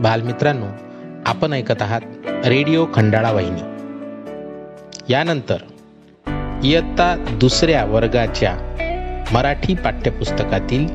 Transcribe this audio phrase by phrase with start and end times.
[0.00, 0.66] बालमित्रांनो
[1.26, 2.00] आपण ऐकत आहात
[2.46, 3.60] रेडिओ खंडाळा वाहिनी.
[5.08, 5.56] यानंतर
[6.64, 8.54] इयत्ता दुसऱ्या वर्गाच्या
[9.32, 10.86] मराठी पाठ्यपुस्तकातील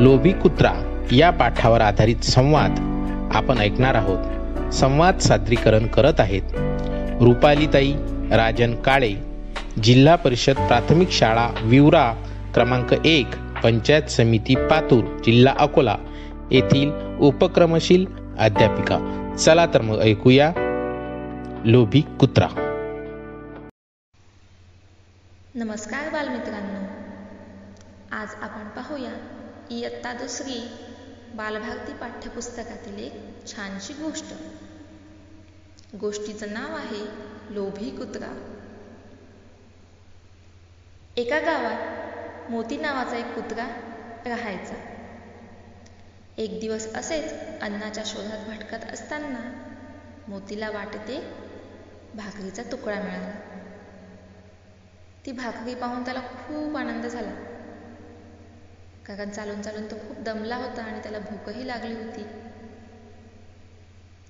[0.00, 0.72] लोभी कुत्रा
[1.12, 2.78] या पाठावर आधारित संवाद
[3.34, 4.72] आपण ऐकणार आहोत.
[4.74, 6.42] संवाद सादरीकरण करत आहेत
[7.22, 7.92] रुपालीताई
[8.32, 9.12] राजन काळे
[9.82, 12.12] जिल्हा परिषद प्राथमिक शाळा विवरा
[12.54, 13.26] क्रमांक एक
[13.64, 15.96] पंचायत समिती पातूर जिल्हा अकोला
[16.50, 18.06] येथील उपक्रमशील
[18.38, 18.98] अध्यापिका.
[19.38, 20.52] चला तर मग ऐकूया
[21.64, 22.46] लोभी कुत्रा.
[25.54, 26.80] नमस्कार बालमित्रांनो.
[28.12, 29.10] आज आपण पाहूया
[29.70, 30.68] इयत्ता दुसरी
[31.34, 33.12] बालभारती पाठ्यपुस्तकातील एक
[33.46, 34.34] छानशी गोष्ट.
[35.96, 37.04] गोष्टीचं नाव आहे
[37.54, 38.54] लोभी कुत्रा.
[41.16, 41.80] एका गावात
[42.50, 43.64] मोती नावाचा एक कुत्रा
[44.26, 44.95] राहायचा.
[46.38, 47.32] एक दिवस असेच
[47.62, 49.40] अन्नाच्या शोधात भटकत असताना
[50.28, 51.20] मोतीला वाटते
[52.14, 53.30] भाकरीचा तुकडा मिळाला.
[55.24, 57.30] ती भाकरी पाहून त्याला खूप आनंद झाला.
[59.04, 62.24] कारण चालून चालून तो खूप दमला होता आणि त्याला भूकही लागली होती.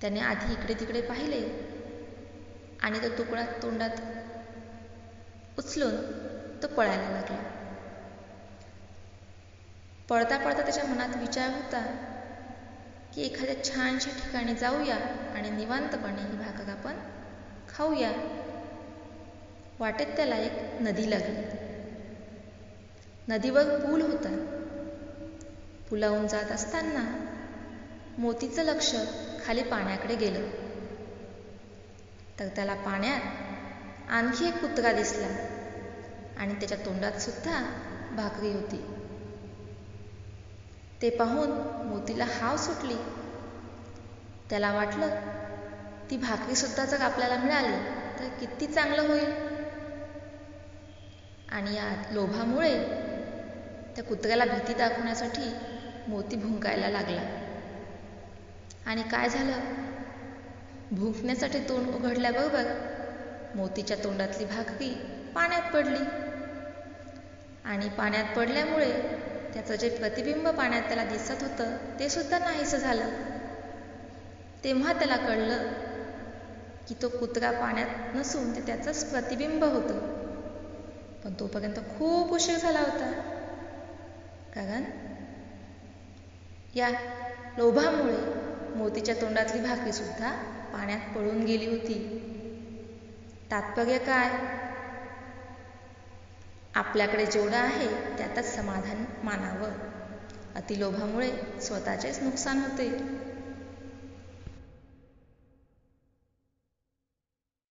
[0.01, 1.41] त्याने आधी इकडे तिकडे पाहिले
[2.79, 4.01] आणि तो तुकडा तोंडात
[5.57, 5.95] उचलून
[6.63, 7.56] तो पळायला लागला.
[10.09, 11.79] पळता पळता त्याच्या मनात विचार होता
[13.15, 14.95] की एखाद्या छानशा ठिकाणी जाऊया
[15.35, 16.97] आणि निवांतपणे ही भाकर आपण
[17.69, 18.11] खाऊया.
[19.79, 21.43] वाटेत त्याला एक नदी लागली.
[23.27, 24.29] नदीवर पूल होता.
[25.89, 27.03] पुलावून जात असताना
[28.17, 28.93] मोतीचं लक्ष
[29.45, 30.47] खाली पाण्याकडे गेलं.
[32.39, 35.27] तर त्याला पाण्यात आणखी एक कुत्रा दिसला
[36.37, 37.61] आणि त्याच्या तोंडात सुद्धा
[38.15, 38.81] भाकरी होती.
[41.01, 41.51] ते पाहून
[41.87, 42.95] मोतीला हाव सुटली.
[44.49, 45.09] त्याला वाटलं
[46.09, 47.75] ती भाकरीसुद्धा जर आपल्याला मिळाली
[48.19, 49.31] तर किती चांगलं होईल.
[51.49, 52.73] आणि या लोभामुळे
[53.95, 55.49] त्या कुत्र्याला भीती दाखवण्यासाठी
[56.07, 57.21] मोती भुंकायला लागला.
[58.85, 59.59] आणि काय झालं?
[60.91, 62.67] भुंकण्यासाठी तोंड उघडल्याबरोबर
[63.55, 64.89] मोतीच्या तोंडातली भाकरी
[65.35, 66.03] पाण्यात पडली.
[67.65, 68.91] आणि पाण्यात पडल्यामुळे
[69.57, 73.09] त्याचं जे प्रतिबिंब पाण्यात त्याला दिसत होतं ते सुद्धा नाहीसं झालं.
[74.63, 75.63] तेव्हा त्याला कळलं
[76.87, 79.99] की तो कुत्रा पाण्यात नसून ते त्याचंच प्रतिबिंब होतं.
[81.23, 83.11] पण तोपर्यंत खूप उशीर झाला होता.
[84.55, 84.83] कारण
[86.75, 86.89] या
[87.57, 88.17] लोभामुळे
[88.77, 90.31] मोतीच्या तोंडातली भाकरी सुद्धा
[90.73, 91.99] पाण्यात पळून गेली होती.
[93.51, 94.29] तात्पर्य काय?
[96.77, 99.71] आपल्याकडे जेवढं आहे त्यातच समाधान मानावं.
[100.55, 101.29] अतिलोभामुळे
[101.61, 102.87] स्वतःचेच नुकसान होते.